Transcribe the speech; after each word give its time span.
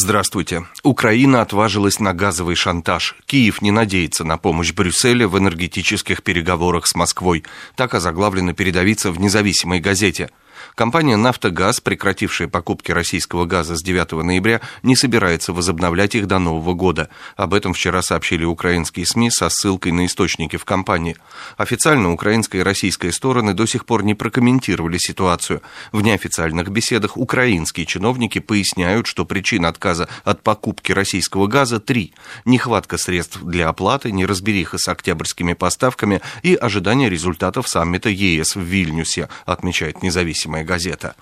Здравствуйте. 0.00 0.64
Украина 0.84 1.42
отважилась 1.42 1.98
на 1.98 2.14
газовый 2.14 2.54
шантаж. 2.54 3.16
Киев 3.26 3.60
не 3.62 3.72
надеется 3.72 4.22
на 4.22 4.38
помощь 4.38 4.72
Брюсселя 4.72 5.26
в 5.26 5.36
энергетических 5.36 6.22
переговорах 6.22 6.86
с 6.86 6.94
Москвой. 6.94 7.42
Так 7.74 7.94
озаглавлено 7.94 8.52
передовица 8.52 9.10
в 9.10 9.18
независимой 9.18 9.80
газете. 9.80 10.30
Компания 10.74 11.16
«Нафтогаз», 11.16 11.80
прекратившая 11.80 12.48
покупки 12.48 12.92
российского 12.92 13.44
газа 13.44 13.76
с 13.76 13.82
9 13.82 14.12
ноября, 14.24 14.60
не 14.82 14.96
собирается 14.96 15.52
возобновлять 15.52 16.14
их 16.14 16.26
до 16.26 16.38
Нового 16.38 16.74
года. 16.74 17.08
Об 17.36 17.54
этом 17.54 17.74
вчера 17.74 18.02
сообщили 18.02 18.44
украинские 18.44 19.06
СМИ 19.06 19.30
со 19.30 19.48
ссылкой 19.48 19.92
на 19.92 20.06
источники 20.06 20.56
в 20.56 20.64
компании. 20.64 21.16
Официально 21.56 22.12
украинская 22.12 22.60
и 22.60 22.64
российская 22.64 23.12
стороны 23.12 23.54
до 23.54 23.66
сих 23.66 23.86
пор 23.86 24.02
не 24.02 24.14
прокомментировали 24.14 24.98
ситуацию. 24.98 25.62
В 25.92 26.02
неофициальных 26.02 26.68
беседах 26.70 27.16
украинские 27.16 27.86
чиновники 27.86 28.38
поясняют, 28.38 29.06
что 29.06 29.24
причин 29.24 29.66
отказа 29.66 30.08
от 30.24 30.42
покупки 30.42 30.92
российского 30.92 31.46
газа 31.46 31.80
три. 31.80 32.14
Нехватка 32.44 32.98
средств 32.98 33.40
для 33.42 33.68
оплаты, 33.68 34.12
неразбериха 34.12 34.78
с 34.78 34.88
октябрьскими 34.88 35.54
поставками 35.54 36.20
и 36.42 36.54
ожидание 36.54 37.10
результатов 37.10 37.68
саммита 37.68 38.08
ЕС 38.08 38.56
в 38.56 38.60
Вильнюсе, 38.60 39.28
отмечает 39.46 40.02
независимая 40.02 40.57
газета. 40.64 41.14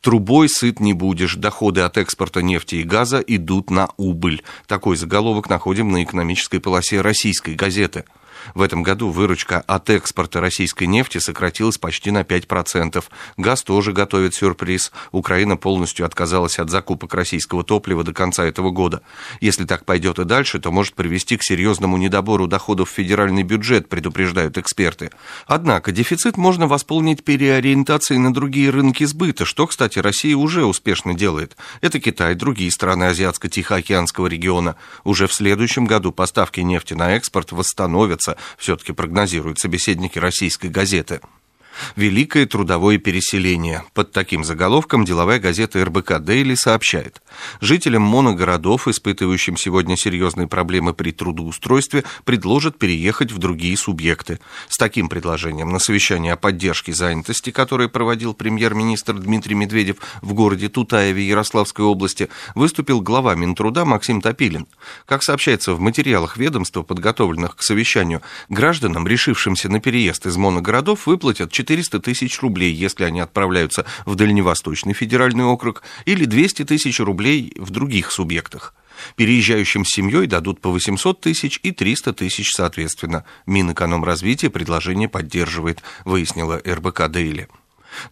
Трубой 0.00 0.48
сыт 0.48 0.80
не 0.80 0.92
будешь. 0.92 1.36
Доходы 1.36 1.80
от 1.80 1.96
экспорта 1.98 2.42
нефти 2.42 2.76
и 2.76 2.82
газа 2.82 3.20
идут 3.20 3.70
на 3.70 3.88
убыль. 3.96 4.42
Такой 4.66 4.96
заголовок 4.96 5.48
находим 5.48 5.90
на 5.90 6.02
экономической 6.02 6.58
полосе 6.58 7.00
российской 7.00 7.54
газеты. 7.54 8.04
В 8.54 8.62
этом 8.62 8.82
году 8.82 9.10
выручка 9.10 9.60
от 9.60 9.90
экспорта 9.90 10.40
российской 10.40 10.84
нефти 10.84 11.18
сократилась 11.18 11.78
почти 11.78 12.10
на 12.10 12.22
5%. 12.22 13.02
Газ 13.36 13.62
тоже 13.62 13.92
готовит 13.92 14.34
сюрприз. 14.34 14.92
Украина 15.12 15.56
полностью 15.56 16.06
отказалась 16.06 16.58
от 16.58 16.70
закупок 16.70 17.14
российского 17.14 17.64
топлива 17.64 18.04
до 18.04 18.12
конца 18.12 18.44
этого 18.44 18.70
года. 18.70 19.02
Если 19.40 19.64
так 19.64 19.84
пойдет 19.84 20.18
и 20.18 20.24
дальше, 20.24 20.58
то 20.58 20.70
может 20.70 20.94
привести 20.94 21.36
к 21.36 21.42
серьезному 21.42 21.96
недобору 21.96 22.46
доходов 22.46 22.90
в 22.90 22.92
федеральный 22.92 23.42
бюджет, 23.42 23.88
предупреждают 23.88 24.58
эксперты. 24.58 25.10
Однако 25.46 25.92
дефицит 25.92 26.36
можно 26.36 26.66
восполнить 26.66 27.24
переориентацией 27.24 28.18
на 28.18 28.32
другие 28.32 28.70
рынки 28.70 29.04
сбыта, 29.04 29.44
что, 29.44 29.66
кстати, 29.66 29.98
Россия 29.98 30.36
уже 30.36 30.64
успешно 30.64 31.14
делает. 31.14 31.56
Это 31.80 32.00
Китай, 32.00 32.34
другие 32.34 32.70
страны 32.70 33.04
Азиатско-Тихоокеанского 33.04 34.26
региона. 34.26 34.76
Уже 35.04 35.26
в 35.26 35.34
следующем 35.34 35.86
году 35.86 36.12
поставки 36.12 36.60
нефти 36.60 36.94
на 36.94 37.16
экспорт 37.16 37.52
восстановятся 37.52 38.23
все-таки 38.58 38.92
прогнозируют 38.92 39.58
собеседники 39.58 40.18
российской 40.18 40.68
газеты. 40.68 41.20
Великое 41.96 42.46
трудовое 42.46 42.98
переселение. 42.98 43.84
Под 43.92 44.12
таким 44.12 44.44
заголовком 44.44 45.04
деловая 45.04 45.38
газета 45.38 45.84
РБК 45.84 46.20
Дейли 46.20 46.54
сообщает. 46.54 47.22
Жителям 47.60 48.02
моногородов, 48.02 48.88
испытывающим 48.88 49.56
сегодня 49.56 49.96
серьезные 49.96 50.46
проблемы 50.46 50.94
при 50.94 51.12
трудоустройстве, 51.12 52.04
предложат 52.24 52.78
переехать 52.78 53.32
в 53.32 53.38
другие 53.38 53.76
субъекты. 53.76 54.40
С 54.68 54.76
таким 54.76 55.08
предложением 55.08 55.70
на 55.70 55.78
совещании 55.78 56.30
о 56.30 56.36
поддержке 56.36 56.92
занятости, 56.92 57.50
которое 57.50 57.88
проводил 57.88 58.34
премьер-министр 58.34 59.14
Дмитрий 59.14 59.54
Медведев 59.54 59.96
в 60.22 60.32
городе 60.32 60.68
Тутаеве 60.68 61.26
Ярославской 61.26 61.84
области, 61.84 62.28
выступил 62.54 63.00
глава 63.00 63.34
Минтруда 63.34 63.84
Максим 63.84 64.20
Топилин. 64.20 64.66
Как 65.06 65.22
сообщается 65.22 65.74
в 65.74 65.80
материалах 65.80 66.36
ведомства, 66.36 66.82
подготовленных 66.82 67.56
к 67.56 67.62
совещанию, 67.62 68.22
гражданам, 68.48 69.06
решившимся 69.06 69.68
на 69.68 69.80
переезд 69.80 70.26
из 70.26 70.36
моногородов, 70.36 71.06
выплатят 71.06 71.50
400 71.64 72.00
тысяч 72.00 72.40
рублей, 72.40 72.72
если 72.72 73.04
они 73.04 73.20
отправляются 73.20 73.86
в 74.04 74.14
Дальневосточный 74.14 74.92
федеральный 74.92 75.44
округ, 75.44 75.82
или 76.04 76.26
200 76.26 76.64
тысяч 76.64 77.00
рублей 77.00 77.52
в 77.56 77.70
других 77.70 78.12
субъектах. 78.12 78.74
Переезжающим 79.16 79.84
с 79.84 79.94
семьей 79.94 80.26
дадут 80.26 80.60
по 80.60 80.70
800 80.70 81.20
тысяч 81.20 81.58
и 81.62 81.72
300 81.72 82.12
тысяч 82.12 82.50
соответственно. 82.54 83.24
Минэкономразвитие 83.46 84.50
предложение 84.50 85.08
поддерживает, 85.08 85.82
выяснила 86.04 86.60
РБК 86.64 87.08
Дейли. 87.08 87.48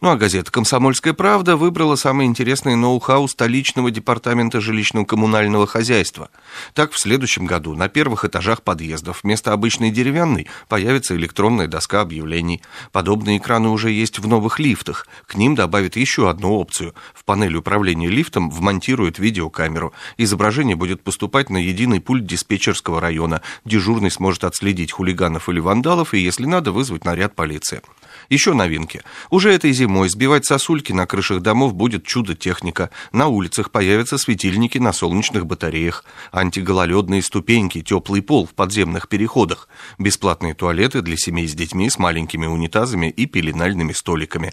Ну 0.00 0.10
а 0.10 0.16
газета 0.16 0.50
«Комсомольская 0.50 1.12
правда» 1.12 1.56
выбрала 1.56 1.96
самый 1.96 2.26
интересный 2.26 2.76
ноу-хау 2.76 3.28
столичного 3.28 3.90
департамента 3.90 4.58
жилищно-коммунального 4.58 5.66
хозяйства. 5.66 6.30
Так, 6.74 6.92
в 6.92 6.98
следующем 6.98 7.46
году 7.46 7.74
на 7.74 7.88
первых 7.88 8.24
этажах 8.24 8.62
подъездов 8.62 9.22
вместо 9.22 9.52
обычной 9.52 9.90
деревянной 9.90 10.48
появится 10.68 11.16
электронная 11.16 11.66
доска 11.66 12.00
объявлений. 12.00 12.62
Подобные 12.92 13.38
экраны 13.38 13.68
уже 13.68 13.90
есть 13.90 14.18
в 14.18 14.26
новых 14.26 14.58
лифтах. 14.58 15.06
К 15.26 15.34
ним 15.36 15.54
добавят 15.54 15.96
еще 15.96 16.28
одну 16.28 16.52
опцию. 16.54 16.94
В 17.14 17.24
панель 17.24 17.56
управления 17.56 18.08
лифтом 18.08 18.50
вмонтируют 18.50 19.18
видеокамеру. 19.18 19.92
Изображение 20.16 20.76
будет 20.76 21.02
поступать 21.02 21.50
на 21.50 21.58
единый 21.58 22.00
пульт 22.00 22.26
диспетчерского 22.26 23.00
района. 23.00 23.42
Дежурный 23.64 24.10
сможет 24.10 24.44
отследить 24.44 24.92
хулиганов 24.92 25.48
или 25.48 25.60
вандалов 25.60 26.14
и, 26.14 26.18
если 26.18 26.46
надо, 26.46 26.72
вызвать 26.72 27.04
наряд 27.04 27.34
полиции. 27.34 27.82
Еще 28.28 28.54
новинки. 28.54 29.02
Уже 29.30 29.52
этой 29.52 29.72
зимой 29.72 30.08
сбивать 30.08 30.46
сосульки 30.46 30.92
на 30.92 31.06
крышах 31.06 31.40
домов 31.40 31.74
будет 31.74 32.04
чудо-техника. 32.04 32.90
На 33.12 33.28
улицах 33.28 33.70
появятся 33.70 34.18
светильники 34.18 34.78
на 34.78 34.92
солнечных 34.92 35.46
батареях, 35.46 36.04
антигололедные 36.32 37.22
ступеньки, 37.22 37.82
теплый 37.82 38.22
пол 38.22 38.46
в 38.46 38.54
подземных 38.54 39.08
переходах, 39.08 39.68
бесплатные 39.98 40.54
туалеты 40.54 41.02
для 41.02 41.16
семей 41.16 41.48
с 41.48 41.54
детьми 41.54 41.90
с 41.90 41.98
маленькими 41.98 42.46
унитазами 42.46 43.08
и 43.08 43.26
пеленальными 43.26 43.92
столиками, 43.92 44.52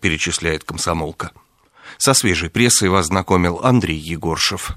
перечисляет 0.00 0.64
комсомолка. 0.64 1.32
Со 1.98 2.14
свежей 2.14 2.50
прессой 2.50 2.88
вас 2.88 3.06
знакомил 3.06 3.60
Андрей 3.62 3.98
Егоршев. 3.98 4.68